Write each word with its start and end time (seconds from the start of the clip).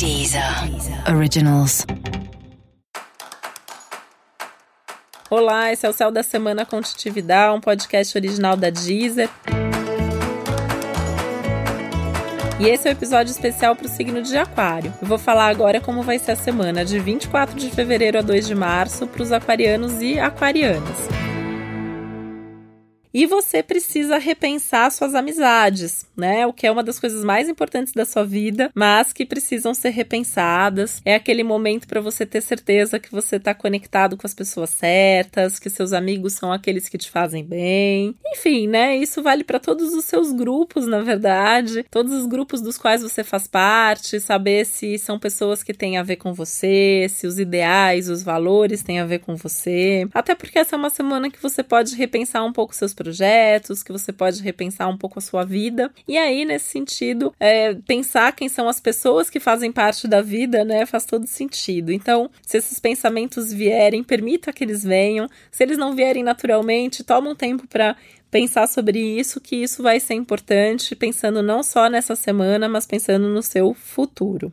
Deezer 0.00 0.42
Originals. 1.14 1.84
Olá, 5.28 5.70
esse 5.70 5.84
é 5.84 5.90
o 5.90 5.92
Céu 5.92 6.10
da 6.10 6.22
Semana 6.22 6.64
Contitividade, 6.64 7.54
um 7.54 7.60
podcast 7.60 8.16
original 8.16 8.56
da 8.56 8.70
Deezer. 8.70 9.28
E 12.58 12.66
esse 12.66 12.88
é 12.88 12.90
o 12.90 12.94
um 12.94 12.96
episódio 12.96 13.30
especial 13.30 13.76
para 13.76 13.84
o 13.84 13.90
signo 13.90 14.22
de 14.22 14.38
Aquário. 14.38 14.90
Eu 15.02 15.06
vou 15.06 15.18
falar 15.18 15.48
agora 15.48 15.82
como 15.82 16.02
vai 16.02 16.18
ser 16.18 16.32
a 16.32 16.36
semana 16.36 16.82
de 16.82 16.98
24 16.98 17.54
de 17.60 17.68
fevereiro 17.68 18.20
a 18.20 18.22
2 18.22 18.46
de 18.46 18.54
março 18.54 19.06
para 19.06 19.22
os 19.22 19.32
aquarianos 19.32 20.00
e 20.00 20.18
aquarianas. 20.18 21.19
E 23.12 23.26
você 23.26 23.62
precisa 23.62 24.18
repensar 24.18 24.90
suas 24.90 25.14
amizades, 25.14 26.06
né? 26.16 26.46
O 26.46 26.52
que 26.52 26.66
é 26.66 26.70
uma 26.70 26.82
das 26.82 26.98
coisas 26.98 27.24
mais 27.24 27.48
importantes 27.48 27.92
da 27.92 28.04
sua 28.04 28.24
vida, 28.24 28.70
mas 28.74 29.12
que 29.12 29.26
precisam 29.26 29.74
ser 29.74 29.90
repensadas. 29.90 31.00
É 31.04 31.14
aquele 31.14 31.42
momento 31.42 31.88
para 31.88 32.00
você 32.00 32.24
ter 32.24 32.40
certeza 32.40 33.00
que 33.00 33.10
você 33.10 33.36
está 33.36 33.52
conectado 33.52 34.16
com 34.16 34.26
as 34.26 34.34
pessoas 34.34 34.70
certas, 34.70 35.58
que 35.58 35.68
seus 35.68 35.92
amigos 35.92 36.34
são 36.34 36.52
aqueles 36.52 36.88
que 36.88 36.98
te 36.98 37.10
fazem 37.10 37.44
bem. 37.44 38.14
Enfim, 38.32 38.68
né? 38.68 38.96
Isso 38.96 39.22
vale 39.22 39.42
para 39.42 39.58
todos 39.58 39.92
os 39.92 40.04
seus 40.04 40.32
grupos, 40.32 40.86
na 40.86 41.00
verdade, 41.00 41.84
todos 41.90 42.12
os 42.12 42.26
grupos 42.26 42.60
dos 42.60 42.78
quais 42.78 43.02
você 43.02 43.24
faz 43.24 43.46
parte, 43.46 44.20
saber 44.20 44.64
se 44.64 44.98
são 44.98 45.18
pessoas 45.18 45.62
que 45.62 45.74
têm 45.74 45.98
a 45.98 46.02
ver 46.02 46.16
com 46.16 46.32
você, 46.32 47.06
se 47.08 47.26
os 47.26 47.38
ideais, 47.38 48.08
os 48.08 48.22
valores 48.22 48.82
têm 48.82 49.00
a 49.00 49.06
ver 49.06 49.18
com 49.18 49.34
você. 49.34 50.06
Até 50.14 50.34
porque 50.34 50.58
essa 50.58 50.76
é 50.76 50.78
uma 50.78 50.90
semana 50.90 51.30
que 51.30 51.42
você 51.42 51.62
pode 51.62 51.96
repensar 51.96 52.44
um 52.44 52.52
pouco 52.52 52.74
seus 52.74 52.94
projetos, 53.00 53.82
que 53.82 53.90
você 53.90 54.12
pode 54.12 54.42
repensar 54.42 54.86
um 54.86 54.96
pouco 54.98 55.18
a 55.18 55.22
sua 55.22 55.42
vida. 55.42 55.90
E 56.06 56.18
aí, 56.18 56.44
nesse 56.44 56.66
sentido, 56.66 57.34
é, 57.40 57.72
pensar 57.86 58.36
quem 58.36 58.46
são 58.46 58.68
as 58.68 58.78
pessoas 58.78 59.30
que 59.30 59.40
fazem 59.40 59.72
parte 59.72 60.06
da 60.06 60.20
vida, 60.20 60.66
né, 60.66 60.84
faz 60.84 61.06
todo 61.06 61.26
sentido. 61.26 61.90
Então, 61.90 62.30
se 62.46 62.58
esses 62.58 62.78
pensamentos 62.78 63.50
vierem, 63.50 64.04
permita 64.04 64.52
que 64.52 64.62
eles 64.62 64.84
venham. 64.84 65.30
Se 65.50 65.62
eles 65.62 65.78
não 65.78 65.94
vierem 65.94 66.22
naturalmente, 66.22 67.02
toma 67.02 67.30
um 67.30 67.34
tempo 67.34 67.66
para 67.66 67.96
pensar 68.30 68.68
sobre 68.68 68.98
isso, 68.98 69.40
que 69.40 69.56
isso 69.56 69.82
vai 69.82 69.98
ser 69.98 70.14
importante, 70.14 70.94
pensando 70.94 71.42
não 71.42 71.62
só 71.62 71.88
nessa 71.88 72.14
semana, 72.14 72.68
mas 72.68 72.86
pensando 72.86 73.28
no 73.28 73.42
seu 73.42 73.72
futuro. 73.72 74.52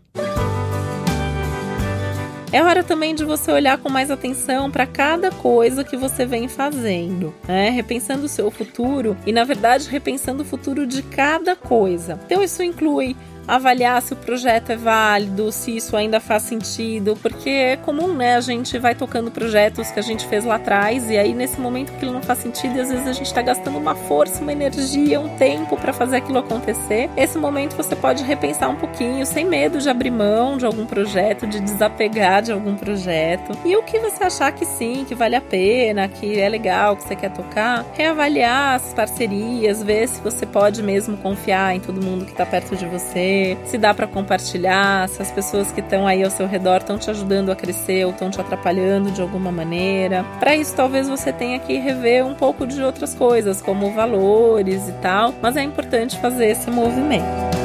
É 2.58 2.63
hora 2.63 2.83
também 2.83 3.13
de 3.13 3.23
você 3.23 3.52
olhar 3.52 3.77
com 3.77 3.88
mais 3.88 4.09
atenção 4.09 4.72
para 4.72 4.88
cada 4.88 5.30
coisa 5.30 5.83
que 5.83 5.95
você 5.95 6.25
vem 6.25 6.47
fazendo, 6.47 7.31
né? 7.47 7.69
repensando 7.69 8.25
o 8.25 8.27
seu 8.27 8.50
futuro 8.50 9.16
e, 9.27 9.31
na 9.31 9.44
verdade, 9.44 9.88
repensando 9.88 10.41
o 10.41 10.45
futuro 10.45 10.88
de 10.88 11.03
cada 11.03 11.55
coisa. 11.55 12.19
Então, 12.25 12.41
isso 12.41 12.63
inclui 12.63 13.16
avaliar 13.48 14.02
se 14.02 14.14
o 14.14 14.16
projeto 14.16 14.72
é 14.72 14.76
válido, 14.76 15.52
se 15.52 15.78
isso 15.78 15.95
ainda 15.95 16.20
faz 16.20 16.44
sentido, 16.44 17.17
porque 17.22 17.50
é 17.50 17.78
comum, 17.78 18.14
né? 18.14 18.36
A 18.36 18.42
gente 18.42 18.78
vai 18.78 18.94
tocando 18.94 19.31
projetos 19.31 19.90
que 19.90 20.00
a 20.00 20.03
gente 20.03 20.28
fez 20.28 20.44
lá 20.44 20.56
atrás 20.56 21.09
e 21.09 21.17
aí 21.17 21.34
nesse 21.34 21.59
momento 21.59 21.94
aquilo 21.94 22.12
não 22.12 22.22
faz 22.22 22.40
sentido 22.40 22.75
e 22.75 22.81
às 22.81 22.90
vezes 22.90 23.08
a 23.08 23.14
gente 23.14 23.28
está 23.28 23.42
gastando 23.42 23.78
uma 23.78 23.95
força, 23.95 24.42
uma 24.42 24.52
energia, 24.52 25.20
um 25.20 25.30
tempo 25.38 25.78
para 25.78 25.94
fazer 25.94 26.18
aquilo 26.18 26.40
acontecer. 26.40 27.09
Esse 27.16 27.38
momento 27.38 27.78
você 27.78 27.95
pode 27.95 28.23
repensar 28.23 28.70
um 28.70 28.75
pouquinho, 28.75 29.25
sem 29.25 29.45
medo 29.45 29.80
de 29.80 29.90
abrir 29.90 30.12
mão 30.12 30.58
de 30.58 30.66
algum 30.66 30.86
projeto, 30.86 31.48
de 31.48 31.62
desapegar 31.62 32.42
de 32.42 32.52
algum 32.52 32.75
projeto. 32.75 33.58
E 33.64 33.75
o 33.78 33.84
que 33.84 34.00
você 34.00 34.25
achar 34.25 34.52
que 34.52 34.66
sim, 34.66 35.06
que 35.08 35.16
vale 35.16 35.36
a 35.36 35.42
pena, 35.42 36.08
que 36.08 36.38
é 36.40 36.50
legal, 36.50 36.98
que 36.98 37.03
você 37.03 37.16
quer 37.16 37.31
tocar, 37.31 37.86
reavaliar 37.94 38.75
as 38.75 38.94
parcerias, 38.94 39.81
ver 39.81 40.08
se 40.08 40.20
você 40.22 40.45
pode 40.45 40.84
mesmo 40.84 41.16
confiar 41.18 41.75
em 41.75 41.80
todo 41.80 42.03
mundo 42.03 42.25
que 42.25 42.31
está 42.31 42.45
perto 42.45 42.75
de 42.75 42.86
você 42.86 43.36
se 43.66 43.77
dá 43.77 43.93
para 43.93 44.07
compartilhar, 44.07 45.07
se 45.09 45.21
as 45.21 45.31
pessoas 45.31 45.71
que 45.71 45.80
estão 45.80 46.07
aí 46.07 46.23
ao 46.23 46.30
seu 46.30 46.47
redor 46.47 46.77
estão 46.77 46.97
te 46.97 47.09
ajudando 47.09 47.52
a 47.52 47.55
crescer 47.55 48.05
ou 48.05 48.11
estão 48.11 48.29
te 48.29 48.39
atrapalhando 48.39 49.11
de 49.11 49.21
alguma 49.21 49.52
maneira. 49.52 50.23
Para 50.39 50.55
isso, 50.55 50.75
talvez 50.75 51.07
você 51.07 51.31
tenha 51.31 51.59
que 51.59 51.77
rever 51.77 52.25
um 52.25 52.35
pouco 52.35 52.66
de 52.66 52.81
outras 52.81 53.13
coisas, 53.13 53.62
como 53.62 53.91
valores 53.91 54.88
e 54.88 54.94
tal, 54.94 55.34
mas 55.41 55.57
é 55.57 55.63
importante 55.63 56.17
fazer 56.19 56.47
esse 56.47 56.69
movimento. 56.69 57.56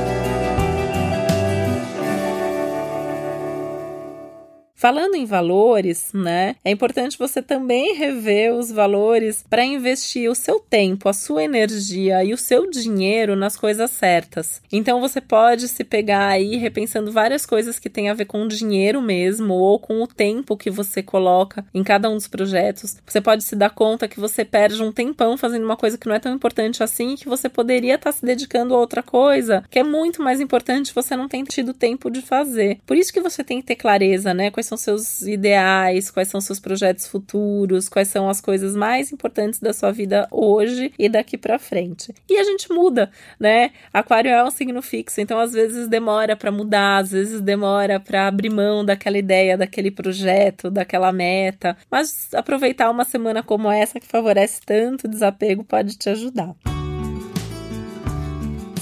Falando 4.83 5.15
em 5.15 5.25
valores, 5.25 6.11
né? 6.13 6.57
É 6.65 6.73
importante 6.73 7.17
você 7.17 7.41
também 7.41 7.95
rever 7.95 8.53
os 8.53 8.73
valores 8.73 9.45
para 9.49 9.65
investir 9.65 10.29
o 10.29 10.35
seu 10.35 10.59
tempo, 10.59 11.09
a 11.09 11.13
sua 11.13 11.45
energia 11.45 12.25
e 12.25 12.35
o 12.35 12.37
seu 12.37 12.69
dinheiro 12.69 13.37
nas 13.37 13.57
coisas 13.57 13.93
certas. 13.93 14.61
Então 14.73 15.01
você 15.01 15.21
pode 15.21 15.69
se 15.69 15.85
pegar 15.85 16.27
aí 16.27 16.57
repensando 16.57 17.13
várias 17.13 17.47
coisas 17.47 17.79
que 17.79 17.89
têm 17.89 18.11
a 18.11 18.15
ver 18.15 18.25
com 18.25 18.43
o 18.43 18.49
dinheiro 18.49 19.01
mesmo 19.01 19.55
ou 19.55 19.79
com 19.79 20.03
o 20.03 20.07
tempo 20.09 20.57
que 20.57 20.69
você 20.69 21.01
coloca 21.01 21.65
em 21.73 21.85
cada 21.85 22.11
um 22.11 22.17
dos 22.17 22.27
projetos. 22.27 22.97
Você 23.07 23.21
pode 23.21 23.45
se 23.45 23.55
dar 23.55 23.71
conta 23.71 24.09
que 24.09 24.19
você 24.19 24.45
perde 24.45 24.83
um 24.83 24.91
tempão 24.91 25.37
fazendo 25.37 25.65
uma 25.65 25.77
coisa 25.77 25.97
que 25.97 26.09
não 26.09 26.17
é 26.17 26.19
tão 26.19 26.35
importante 26.35 26.83
assim, 26.83 27.15
que 27.15 27.29
você 27.29 27.49
poderia 27.49 27.95
estar 27.95 28.11
tá 28.11 28.19
se 28.19 28.27
dedicando 28.27 28.75
a 28.75 28.79
outra 28.79 29.01
coisa, 29.01 29.63
que 29.71 29.79
é 29.79 29.85
muito 29.85 30.21
mais 30.21 30.41
importante, 30.41 30.93
você 30.93 31.15
não 31.15 31.29
tem 31.29 31.45
tido 31.45 31.73
tempo 31.73 32.11
de 32.11 32.21
fazer. 32.21 32.81
Por 32.85 32.97
isso 32.97 33.13
que 33.13 33.21
você 33.21 33.45
tem 33.45 33.61
que 33.61 33.67
ter 33.69 33.77
clareza, 33.77 34.35
né? 34.35 34.51
Quais 34.51 34.72
são 34.73 34.77
seus 34.77 35.23
ideais, 35.23 36.11
quais 36.11 36.29
são 36.29 36.41
seus 36.41 36.59
projetos 36.59 37.07
futuros, 37.07 37.89
quais 37.89 38.09
são 38.09 38.29
as 38.29 38.41
coisas 38.41 38.75
mais 38.75 39.13
importantes 39.13 39.61
da 39.61 39.73
sua 39.73 39.93
vida 39.93 40.27
hoje 40.31 40.93
e 40.99 41.09
daqui 41.09 41.37
para 41.37 41.59
frente. 41.59 42.15
E 42.29 42.39
a 42.39 42.45
gente 42.45 42.73
muda, 42.73 43.11
né? 43.39 43.71
Aquário 43.93 44.31
é 44.31 44.43
um 44.45 44.51
signo 44.51 44.81
fixo, 44.81 45.21
então 45.21 45.39
às 45.39 45.53
vezes 45.53 45.89
demora 45.89 46.37
para 46.37 46.51
mudar, 46.51 46.99
às 46.99 47.11
vezes 47.11 47.41
demora 47.41 48.01
para 48.01 48.27
abrir 48.27 48.51
mão 48.51 48.85
daquela 48.85 49.19
ideia, 49.19 49.59
daquele 49.59 49.91
projeto, 49.91 50.71
daquela 50.71 51.13
meta. 51.13 51.77
Mas 51.91 52.33
aproveitar 52.35 52.91
uma 52.91 53.05
semana 53.05 53.43
como 53.43 53.71
essa 53.71 54.01
que 54.01 54.07
favorece 54.07 54.61
tanto 54.65 55.09
desapego 55.09 55.65
pode 55.65 55.97
te 55.97 56.09
ajudar 56.09 56.55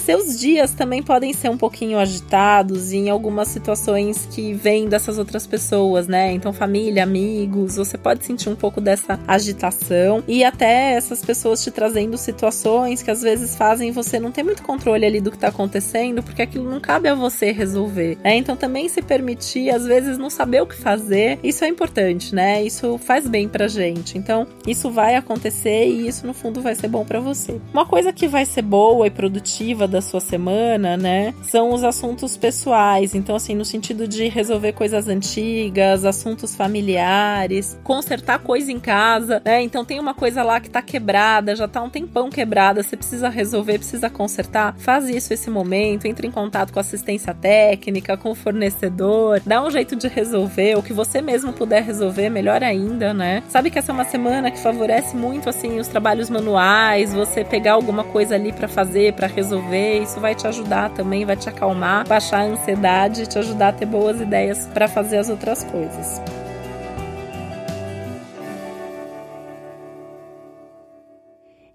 seus 0.00 0.38
dias 0.38 0.72
também 0.72 1.02
podem 1.02 1.32
ser 1.32 1.48
um 1.48 1.56
pouquinho 1.56 1.98
agitados 1.98 2.92
em 2.92 3.10
algumas 3.10 3.48
situações 3.48 4.26
que 4.30 4.52
vêm 4.52 4.88
dessas 4.88 5.18
outras 5.18 5.46
pessoas, 5.46 6.06
né? 6.06 6.32
Então, 6.32 6.52
família, 6.52 7.02
amigos, 7.02 7.76
você 7.76 7.96
pode 7.96 8.24
sentir 8.24 8.48
um 8.48 8.56
pouco 8.56 8.80
dessa 8.80 9.18
agitação 9.26 10.22
e 10.26 10.42
até 10.44 10.92
essas 10.92 11.24
pessoas 11.24 11.62
te 11.62 11.70
trazendo 11.70 12.16
situações 12.16 13.02
que 13.02 13.10
às 13.10 13.22
vezes 13.22 13.56
fazem 13.56 13.90
você 13.90 14.18
não 14.18 14.30
ter 14.30 14.42
muito 14.42 14.62
controle 14.62 15.04
ali 15.04 15.20
do 15.20 15.30
que 15.30 15.38
tá 15.38 15.48
acontecendo, 15.48 16.22
porque 16.22 16.42
aquilo 16.42 16.68
não 16.68 16.80
cabe 16.80 17.08
a 17.08 17.14
você 17.14 17.52
resolver, 17.52 18.18
né? 18.22 18.36
Então, 18.36 18.56
também 18.56 18.88
se 18.88 19.02
permitir, 19.02 19.70
às 19.70 19.86
vezes, 19.86 20.18
não 20.18 20.30
saber 20.30 20.62
o 20.62 20.66
que 20.66 20.76
fazer, 20.76 21.38
isso 21.42 21.64
é 21.64 21.68
importante, 21.68 22.34
né? 22.34 22.62
Isso 22.62 22.98
faz 22.98 23.26
bem 23.26 23.48
pra 23.48 23.68
gente. 23.68 24.16
Então, 24.16 24.46
isso 24.66 24.90
vai 24.90 25.16
acontecer 25.16 25.86
e 25.86 26.08
isso, 26.08 26.26
no 26.26 26.32
fundo, 26.32 26.60
vai 26.60 26.74
ser 26.74 26.88
bom 26.88 27.04
para 27.04 27.20
você. 27.20 27.60
Uma 27.72 27.86
coisa 27.86 28.12
que 28.12 28.26
vai 28.26 28.46
ser 28.46 28.62
boa 28.62 29.06
e 29.06 29.10
produtiva 29.10 29.86
da 29.90 30.00
sua 30.00 30.20
semana, 30.20 30.96
né? 30.96 31.34
São 31.42 31.74
os 31.74 31.84
assuntos 31.84 32.36
pessoais. 32.36 33.14
Então, 33.14 33.36
assim, 33.36 33.54
no 33.54 33.64
sentido 33.64 34.06
de 34.06 34.28
resolver 34.28 34.72
coisas 34.72 35.08
antigas, 35.08 36.04
assuntos 36.04 36.54
familiares, 36.54 37.78
consertar 37.82 38.38
coisa 38.38 38.70
em 38.70 38.80
casa, 38.80 39.42
né? 39.44 39.62
Então, 39.62 39.84
tem 39.84 39.98
uma 40.00 40.14
coisa 40.14 40.42
lá 40.42 40.60
que 40.60 40.70
tá 40.70 40.80
quebrada, 40.80 41.56
já 41.56 41.68
tá 41.68 41.82
um 41.82 41.90
tempão 41.90 42.30
quebrada, 42.30 42.82
você 42.82 42.96
precisa 42.96 43.28
resolver, 43.28 43.78
precisa 43.78 44.08
consertar. 44.08 44.74
Faz 44.78 45.08
isso 45.08 45.34
esse 45.34 45.50
momento, 45.50 46.06
entre 46.06 46.26
em 46.26 46.30
contato 46.30 46.72
com 46.72 46.80
assistência 46.80 47.34
técnica, 47.34 48.16
com 48.16 48.30
o 48.30 48.34
fornecedor, 48.34 49.40
dá 49.44 49.64
um 49.64 49.70
jeito 49.70 49.96
de 49.96 50.08
resolver, 50.08 50.76
o 50.76 50.82
que 50.82 50.92
você 50.92 51.20
mesmo 51.20 51.52
puder 51.52 51.82
resolver, 51.82 52.28
melhor 52.30 52.62
ainda, 52.62 53.12
né? 53.12 53.42
Sabe 53.48 53.70
que 53.70 53.78
essa 53.78 53.92
é 53.92 53.94
uma 53.94 54.04
semana 54.04 54.50
que 54.50 54.58
favorece 54.58 55.16
muito, 55.16 55.48
assim, 55.48 55.78
os 55.78 55.88
trabalhos 55.88 56.30
manuais, 56.30 57.12
você 57.12 57.44
pegar 57.44 57.72
alguma 57.72 58.04
coisa 58.04 58.34
ali 58.34 58.52
para 58.52 58.68
fazer, 58.68 59.14
para 59.14 59.26
resolver 59.26 59.79
isso 59.98 60.20
vai 60.20 60.34
te 60.34 60.46
ajudar 60.46 60.90
também, 60.90 61.24
vai 61.24 61.36
te 61.36 61.48
acalmar, 61.48 62.06
baixar 62.06 62.40
a 62.40 62.44
ansiedade, 62.44 63.26
te 63.26 63.38
ajudar 63.38 63.68
a 63.68 63.72
ter 63.72 63.86
boas 63.86 64.20
ideias 64.20 64.66
para 64.74 64.88
fazer 64.88 65.18
as 65.18 65.28
outras 65.28 65.64
coisas. 65.64 66.20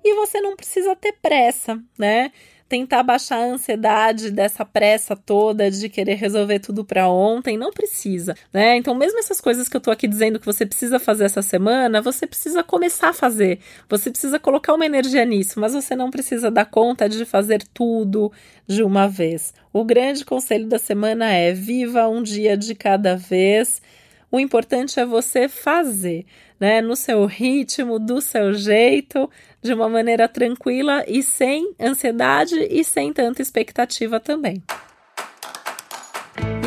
E 0.04 0.13
você 0.16 0.40
não 0.40 0.56
precisa 0.56 0.96
ter 0.96 1.13
pressa, 1.22 1.80
né? 1.98 2.31
Tentar 2.68 3.04
baixar 3.04 3.38
a 3.38 3.46
ansiedade 3.46 4.32
dessa 4.32 4.66
pressa 4.66 5.16
toda 5.16 5.70
de 5.70 5.88
querer 5.88 6.16
resolver 6.16 6.60
tudo 6.60 6.84
para 6.84 7.08
ontem, 7.08 7.58
não 7.58 7.72
precisa, 7.72 8.36
né? 8.52 8.76
Então, 8.76 8.96
mesmo 8.96 9.20
essas 9.20 9.40
coisas 9.40 9.70
que 9.70 9.78
eu 9.78 9.82
tô 9.82 9.92
aqui 9.92 10.08
dizendo 10.08 10.40
que 10.40 10.46
você 10.46 10.66
precisa 10.66 11.00
fazer 11.00 11.26
essa 11.26 11.42
semana, 11.42 12.02
você 12.02 12.26
precisa 12.26 12.64
começar 12.64 13.10
a 13.10 13.14
fazer. 13.14 13.60
Você 13.88 14.10
precisa 14.10 14.40
colocar 14.40 14.74
uma 14.74 14.86
energia 14.86 15.26
nisso, 15.26 15.60
mas 15.60 15.74
você 15.74 15.96
não 15.96 16.10
precisa 16.10 16.50
dar 16.50 16.66
conta 16.66 17.08
de 17.08 17.24
fazer 17.24 17.64
tudo 17.74 18.32
de 18.68 18.84
uma 18.84 19.08
vez. 19.08 19.54
O 19.72 19.84
grande 19.84 20.26
conselho 20.26 20.68
da 20.68 20.80
semana 20.80 21.32
é: 21.32 21.54
viva 21.54 22.08
um 22.08 22.24
dia 22.24 22.58
de 22.58 22.74
cada 22.74 23.16
vez. 23.16 23.82
O 24.36 24.40
importante 24.40 25.00
é 25.00 25.06
você 25.06 25.48
fazer, 25.48 26.26
né? 26.60 26.82
No 26.82 26.94
seu 26.98 27.26
ritmo, 27.26 27.98
do 27.98 28.20
seu 28.20 28.54
jeito, 28.54 29.30
de 29.62 29.74
uma 29.74 29.88
maneira 29.88 30.28
tranquila 30.28 31.06
e 31.08 31.24
sem 31.24 31.74
ansiedade 31.80 32.54
e 32.70 32.84
sem 32.84 33.14
tanta 33.14 33.42
expectativa 33.42 34.20
também. 34.20 34.62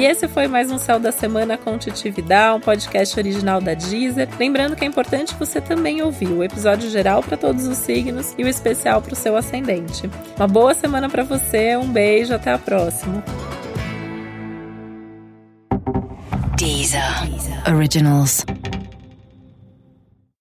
E 0.00 0.04
esse 0.06 0.26
foi 0.28 0.48
mais 0.48 0.72
um 0.72 0.78
Céu 0.78 0.98
da 0.98 1.12
Semana 1.12 1.58
com 1.58 1.76
Titividade, 1.76 2.56
um 2.56 2.60
podcast 2.60 3.20
original 3.20 3.60
da 3.60 3.74
Deezer. 3.74 4.30
Lembrando 4.38 4.74
que 4.74 4.86
é 4.86 4.88
importante 4.88 5.34
você 5.34 5.60
também 5.60 6.00
ouvir 6.00 6.28
o 6.28 6.42
episódio 6.42 6.88
geral 6.88 7.22
para 7.22 7.36
todos 7.36 7.66
os 7.66 7.76
signos 7.76 8.34
e 8.38 8.44
o 8.44 8.48
especial 8.48 9.02
para 9.02 9.12
o 9.12 9.16
seu 9.16 9.36
ascendente. 9.36 10.08
Uma 10.38 10.48
boa 10.48 10.72
semana 10.72 11.10
para 11.10 11.22
você, 11.22 11.76
um 11.76 11.92
beijo, 11.92 12.32
até 12.32 12.50
a 12.50 12.58
próxima. 12.58 13.22
Deezer. 16.88 17.62
Originals. 17.66 18.44